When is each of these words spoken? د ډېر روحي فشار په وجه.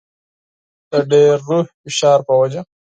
د 0.91 0.93
ډېر 1.11 1.31
روحي 1.47 1.75
فشار 1.81 2.19
په 2.27 2.33
وجه. 2.39 2.61